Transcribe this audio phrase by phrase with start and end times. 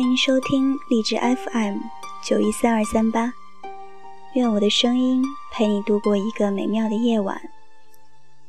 [0.00, 1.76] 欢迎收听荔枝 FM
[2.24, 3.34] 九一三二三八，
[4.32, 5.22] 愿我的声音
[5.52, 7.38] 陪你度过一个美妙的夜晚。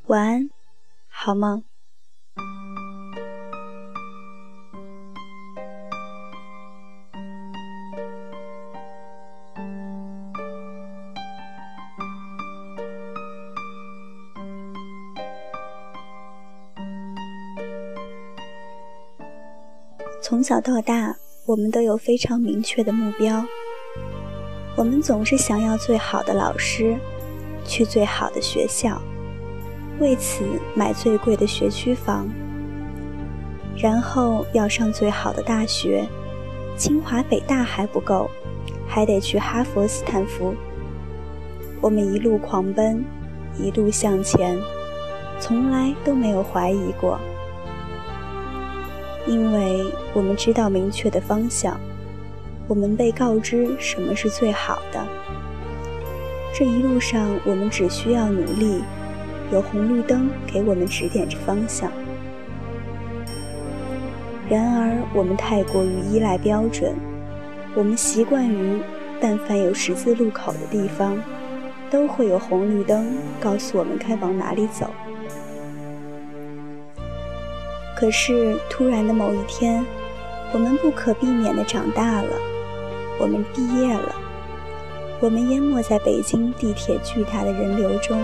[0.08, 0.50] 晚安，
[1.10, 1.62] 好梦。
[20.22, 21.14] 从小到大，
[21.44, 23.44] 我们都有非常明确的目标。
[24.76, 26.96] 我们总是想要最好的老师，
[27.66, 29.02] 去最好的学校，
[30.00, 30.44] 为此
[30.76, 32.30] 买最贵的学区房，
[33.76, 36.06] 然后要上最好的大学，
[36.78, 38.30] 清华北大还不够，
[38.88, 40.54] 还得去哈佛斯坦福。
[41.82, 43.04] 我们一路狂奔，
[43.58, 44.56] 一路向前，
[45.40, 47.20] 从来都没有怀疑过。
[49.28, 51.80] 因为我们知道明确的方向，
[52.68, 55.06] 我们被告知什么是最好的。
[56.54, 58.82] 这一路上，我们只需要努力，
[59.54, 61.92] 有红绿灯给我们指点着方向。
[64.50, 66.94] 然而，我们太过于依赖标准，
[67.74, 68.82] 我们习惯于，
[69.22, 71.18] 但凡有十字路口的地方，
[71.90, 74.90] 都会有红绿灯告诉我们该往哪里走。
[78.02, 79.86] 可是，突然的某一天，
[80.52, 82.30] 我们不可避免地长大了，
[83.20, 84.16] 我们毕业了，
[85.20, 88.20] 我们淹没在北京地铁巨大的人流中，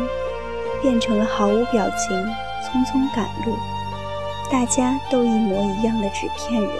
[0.82, 2.18] 变成了毫无表情、
[2.66, 3.56] 匆匆赶路，
[4.52, 6.72] 大家都一模一样的纸片人。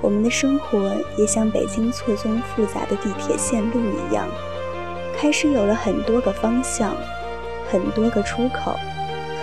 [0.00, 4.26] 我们的生活也像北京错综复杂的地铁线路一样，
[5.14, 6.96] 开始有了很多个方向，
[7.70, 8.74] 很多个出口，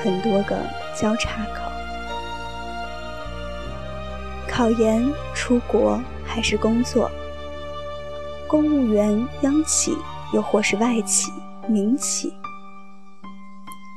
[0.05, 0.55] 很多个。
[0.95, 1.69] 交叉口，
[4.47, 7.11] 考研、出国还是工作？
[8.47, 9.97] 公务员、央企，
[10.31, 11.33] 又或是外企、
[11.67, 12.31] 民企？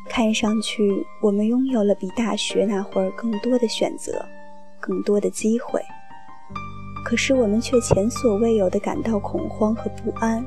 [0.09, 4.27] 看上去，我们拥有了比大学那会儿更多的选择，
[4.81, 5.81] 更多的机会。
[7.05, 10.45] 可是，我们却前所未有的感到恐慌和不安，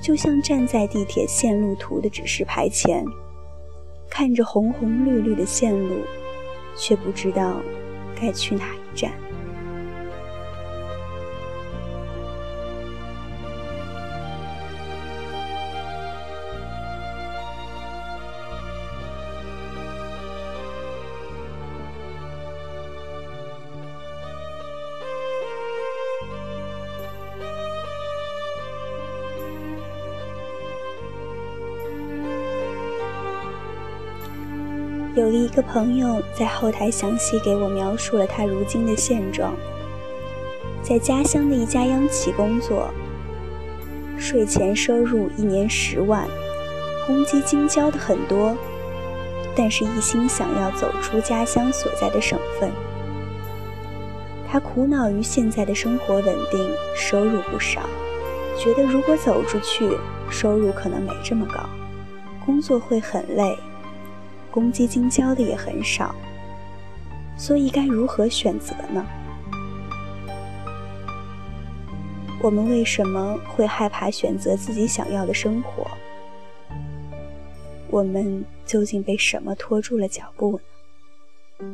[0.00, 3.04] 就像站在地铁线路图的指示牌前。
[4.16, 5.96] 看着红红绿绿的线路，
[6.76, 7.60] 却不知道
[8.14, 9.10] 该去哪一站。
[35.14, 39.54] 有一个朋友在后台详细给我描述了他如今的现状：
[40.82, 42.88] 在家乡的一家央企工作，
[44.18, 46.26] 税前收入一年十万，
[47.06, 48.56] 公积金交的很多，
[49.54, 52.72] 但是一心想要走出家乡所在的省份。
[54.50, 57.82] 他苦恼于现在的生活稳定，收入不少，
[58.58, 59.96] 觉得如果走出去，
[60.28, 61.68] 收入可能没这么高，
[62.44, 63.56] 工作会很累。
[64.54, 66.14] 公积金交的也很少，
[67.36, 69.04] 所以该如何选择呢？
[72.40, 75.84] 我们为什么会害怕选择自己想要的生活？
[77.90, 80.60] 我们究竟被什么拖住了脚步
[81.58, 81.64] 呢？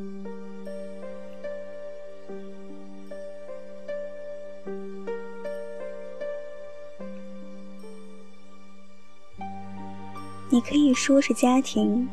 [10.49, 12.09] 你可以说是家庭。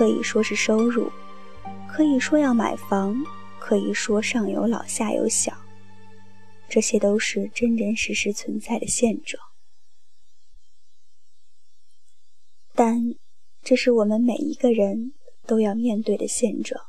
[0.00, 1.12] 可以说是收入，
[1.86, 3.14] 可以说要买房，
[3.58, 5.52] 可以说上有老下有小，
[6.70, 9.38] 这些都是真真实实存在的现状。
[12.74, 13.14] 但
[13.62, 15.12] 这是我们每一个人
[15.46, 16.80] 都要面对的现状，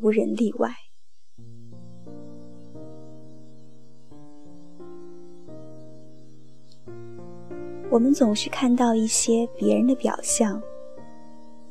[0.00, 0.72] 无人例外。
[7.90, 10.62] 我们总是看到一些别人的表象。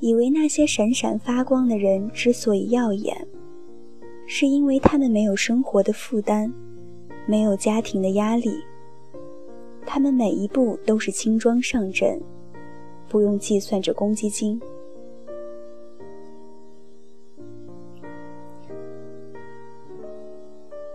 [0.06, 3.28] 以为那些闪闪发光的人之所以耀眼，
[4.28, 6.54] 是因为他们没有生活的负担，
[7.26, 8.52] 没有家庭的压力，
[9.84, 12.22] 他们每一步都是轻装上阵，
[13.10, 14.62] 不用计算着公积金。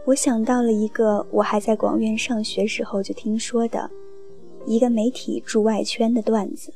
[0.07, 3.91] 我想到了一个我还在广院上学时候就听说的，
[4.67, 6.73] 一个媒体驻外圈的段子。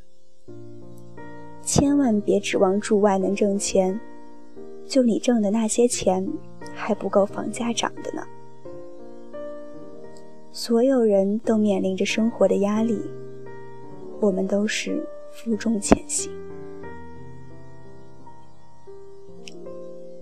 [1.64, 3.98] 千万别指望驻外能挣钱，
[4.86, 6.28] 就你挣的那些钱，
[6.74, 8.22] 还不够房价涨的呢。
[10.52, 13.00] 所有人都面临着生活的压力，
[14.20, 16.30] 我们都是负重前行。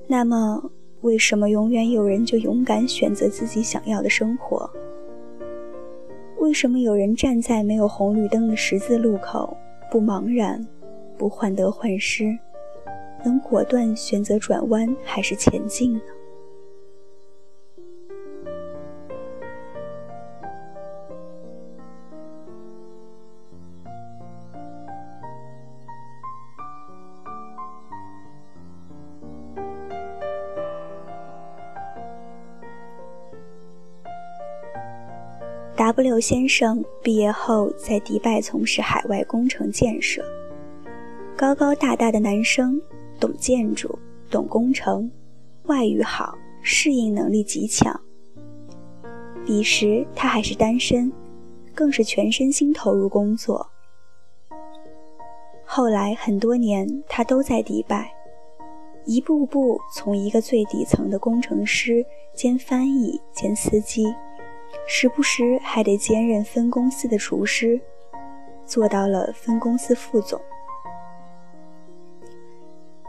[0.07, 4.71] 那么，为什么永远有人就勇敢选择自己想要的生活？
[6.39, 9.57] 为什么有人站在没有红绿灯的十字路口，
[9.91, 10.67] 不茫然，
[11.23, 12.37] 不患得患失，
[13.25, 16.01] 能果断选择转弯还是前进呢
[35.77, 40.42] ？W 先生毕业后在迪拜从事海外工程建设。
[41.43, 42.81] 高高大大的男生，
[43.19, 43.99] 懂建筑，
[44.31, 45.11] 懂工程，
[45.65, 48.01] 外语好，适应能力极强。
[49.45, 51.13] 彼时他还是单身，
[51.75, 53.69] 更是全身心投入工作。
[55.65, 58.15] 后来很多年，他都在迪拜，
[59.05, 62.07] 一步步从一个最底层的工程师
[62.37, 64.05] 兼翻译兼司机。
[64.87, 67.81] 时不时还得兼任分公司的厨师，
[68.65, 70.41] 做到了分公司副总。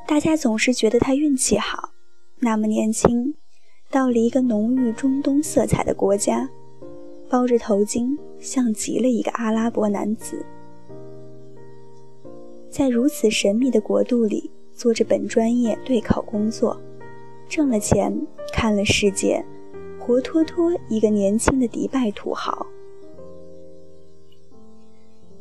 [0.06, 1.92] 大家总是觉得他运气好，
[2.40, 3.34] 那么年轻，
[3.90, 6.50] 到了一个浓郁中东色彩的国家，
[7.30, 10.46] 包着头巾，像极了一个阿拉伯男子。
[12.70, 16.80] 在如此神秘的国度里，做着本专业对口工作，
[17.48, 18.16] 挣了钱，
[18.52, 19.44] 看了世界。
[20.00, 22.66] 活脱脱一个年轻的迪拜土豪，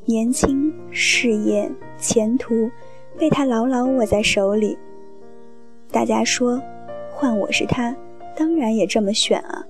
[0.04, 1.68] 年轻、事业、
[1.98, 2.70] 前途
[3.22, 4.76] 被他牢牢握在手里。
[5.92, 6.60] 大家说，
[7.14, 7.94] 换我是他，
[8.34, 9.64] 当然也这么选啊。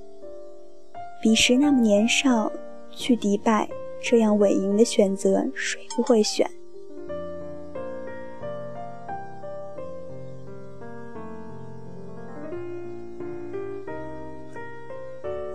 [1.21, 2.51] 彼时那么年少，
[2.91, 3.69] 去迪拜
[4.01, 6.51] 这样稳赢的选择，谁不会选？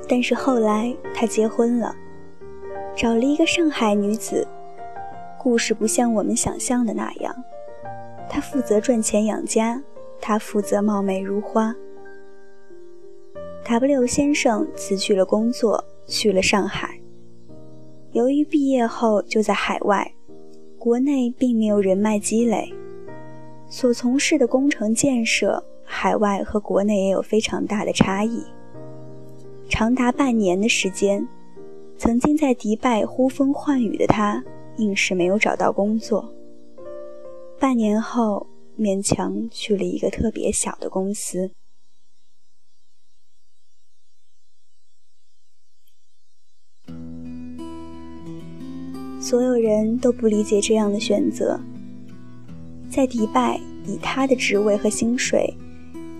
[0.07, 1.95] 但是后来他结婚了，
[2.95, 4.47] 找了一个上海女子。
[5.39, 7.35] 故事不像我们想象的那样，
[8.29, 9.81] 他负责赚钱养家，
[10.19, 11.75] 她负责貌美如花。
[13.65, 17.00] W 先生辞去了工作，去了上海。
[18.12, 20.13] 由于毕业后就在海外，
[20.79, 22.74] 国内并没有人脉积累，
[23.68, 28.44] 所从事的工程建设，海外和国内也有非常大的差异。
[29.69, 31.27] 长达半年的时间，
[31.97, 34.41] 曾经在迪拜呼风唤雨的他，
[34.77, 36.33] 硬是没有找到工作。
[37.59, 38.45] 半年后，
[38.77, 41.50] 勉强去了一个特别小的公司。
[49.19, 51.59] 所有人都不理解这样的选择。
[52.92, 55.51] 在迪拜，以他的职位和薪水，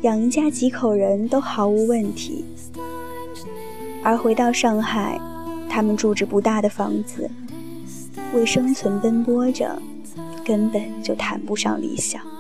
[0.02, 2.44] 养一家几口人都毫无问题。
[4.04, 5.22] 而回到上海，
[5.70, 7.30] 他们住着不大的房子，
[8.34, 9.80] 为生存奔波着，
[10.48, 12.37] 根本就谈不上理想。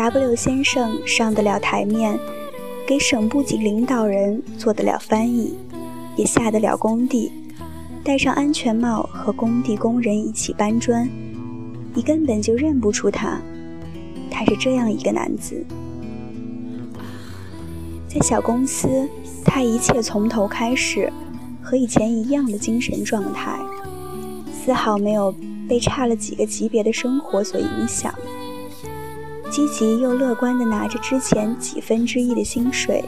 [0.00, 2.18] W 先生上得了台面，
[2.86, 5.54] 给省部级领导人做得了翻译，
[6.16, 7.30] 也下得了工地，
[8.02, 11.06] 戴上安全帽和工地工人一起搬砖，
[11.92, 13.38] 你根本就认不出他。
[14.30, 15.62] 他是这样一个男子，
[18.08, 19.06] 在小公司，
[19.44, 21.12] 他一切从头开始，
[21.60, 23.60] 和以前一样的精神状态，
[24.50, 25.34] 丝毫没有
[25.68, 28.14] 被差了几个级别的生活所影响。
[29.50, 33.04] 积极又乐观地拿着之前几分之一的薪水，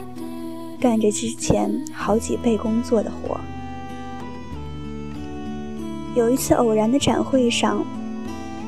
[0.77, 3.39] 干着之前好几倍工作的活。
[6.13, 7.83] 有一次偶然的展会上，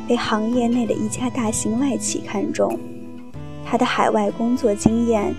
[0.07, 2.79] 被行业内的一家大型外企看中，
[3.65, 5.35] 他的海外工作经验，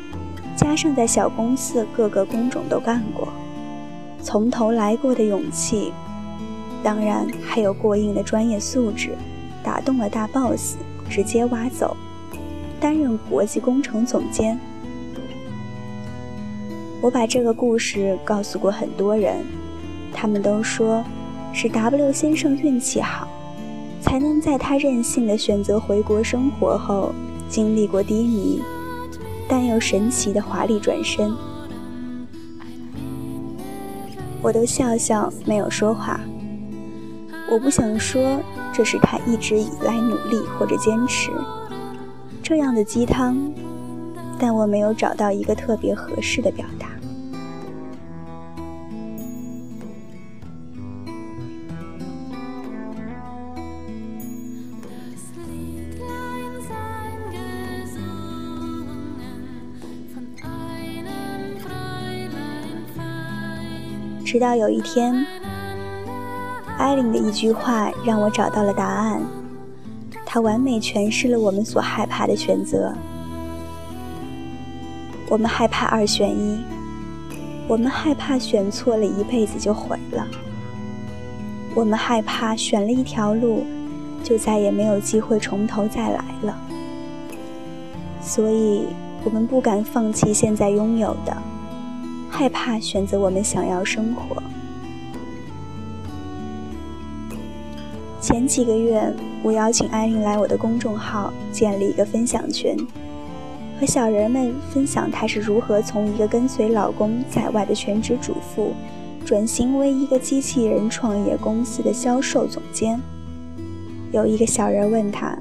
[0.54, 3.28] 加上在小公司各个工种都干过，
[4.22, 5.90] 从头来过的勇气，
[6.82, 9.16] 当然还有过硬的专业素质，
[9.64, 10.76] 打动了大 boss，
[11.08, 11.96] 直接挖走。
[12.80, 14.58] 担任国际工程总监，
[17.00, 19.44] 我把这个故事告诉过很多人，
[20.12, 21.04] 他们都说
[21.52, 23.28] 是 W 先生运气好，
[24.00, 27.12] 才能在他任性的选择回国生活后，
[27.48, 28.60] 经历过低迷，
[29.48, 31.32] 但又神奇的华丽转身。
[34.42, 36.20] 我都笑笑，没有说话。
[37.50, 38.40] 我不想说
[38.72, 41.30] 这是他一直以来努力或者坚持
[42.48, 43.36] 这样的鸡汤，
[44.38, 46.86] 但我没有找到一个特别合适的表达。
[64.24, 65.26] 直到有一天。
[66.78, 69.20] 艾琳的一句话让我找到了答案，
[70.26, 72.92] 它完美诠释了我们所害怕的选择。
[75.28, 76.58] 我们害怕二选一，
[77.66, 80.26] 我们害怕选错了一辈子就毁了，
[81.74, 83.64] 我们害怕选了一条路，
[84.22, 86.58] 就再也没有机会从头再来了。
[88.20, 88.86] 所以，
[89.24, 91.36] 我们不敢放弃现在拥有的，
[92.28, 94.42] 害怕选择我们想要生活。
[98.20, 99.12] 前几个月，
[99.46, 102.76] 我邀请艾琳来我的公众号，建立一个分享群，
[103.78, 108.74] 和小人们分享她是如何从一个跟随老公在外的全职主妇，
[109.24, 113.00] 转型为一个机器人创业公司的销售总监。
[114.10, 115.38] 有一个小人问她，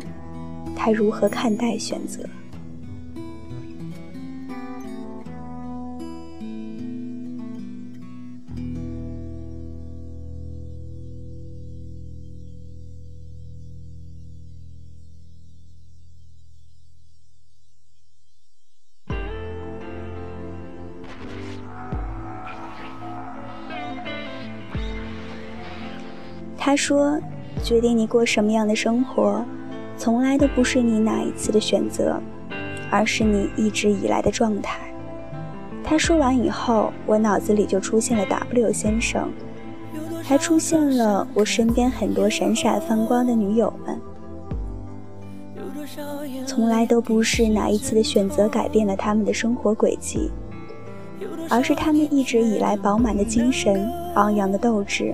[0.75, 2.19] 她如何看待选择？
[26.65, 27.15] 他说
[27.61, 29.45] ：“决定你过什么样的生活，
[29.99, 32.19] 从来都不是你哪一次的选择，
[32.89, 34.79] 而是你一直以来的状态。”
[35.85, 39.31] 他说完以后，我脑子里就出现了 W 先生，
[40.23, 44.01] 还出现了我身边很多闪闪发光的女友们。
[46.47, 50.31] 从来都不是哪一次的选择改变了他们的生活轨迹，
[51.47, 55.13] 而是他们一直以来饱满的精神、昂扬的斗志。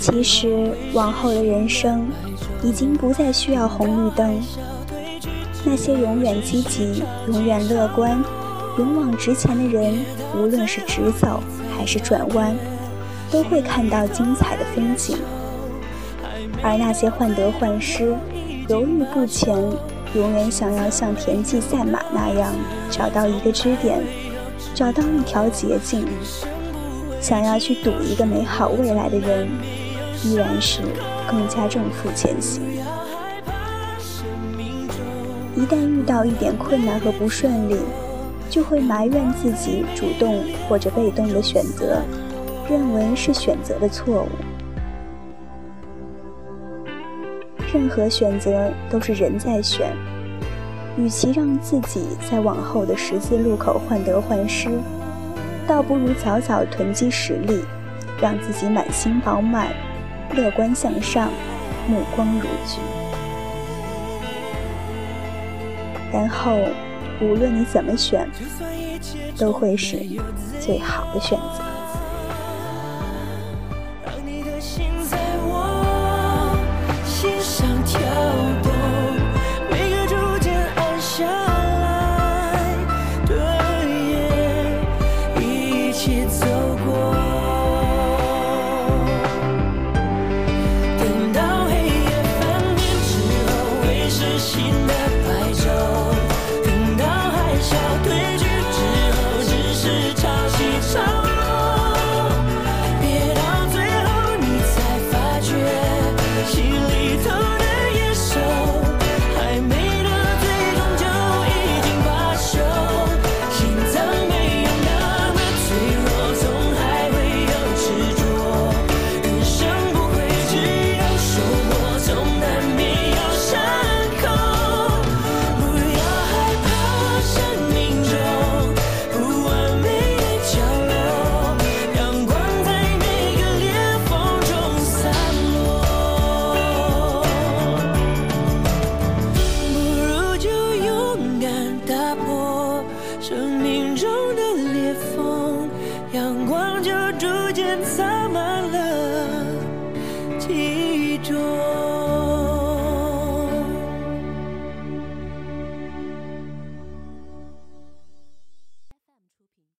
[0.00, 2.08] 其实，往后的人生
[2.62, 4.40] 已经不再需要红绿灯。
[5.64, 8.22] 那些永远积极、永远乐观、
[8.78, 9.98] 勇往直前的人，
[10.36, 11.42] 无论是直走
[11.76, 12.56] 还是转弯，
[13.30, 15.18] 都会看到精彩的风景。
[16.62, 18.16] 而那些患得患失、
[18.68, 19.54] 犹豫不前、
[20.14, 22.52] 永远想要像田忌赛马那样
[22.88, 24.00] 找到一个支点、
[24.74, 26.06] 找到一条捷径，
[27.20, 29.48] 想要去赌一个美好未来的人。
[30.24, 30.80] 依然是
[31.30, 32.60] 更加正负前行。
[35.54, 37.76] 一旦遇到一点困难和不顺利，
[38.50, 42.02] 就会埋怨自己主动或者被动的选择，
[42.68, 44.28] 认为是选择的错误。
[47.72, 49.92] 任何选择都是人在选，
[50.96, 54.68] 与其让自己在往后的十字路口患得患失，
[55.68, 57.62] 倒不如早早囤积实力，
[58.22, 59.68] 让自己满心饱满。
[60.34, 61.30] 乐观向上，
[61.86, 62.80] 目光如炬，
[66.10, 66.58] 然后
[67.20, 68.26] 无论你怎么选，
[69.38, 69.98] 都会是
[70.58, 71.77] 最好的选择。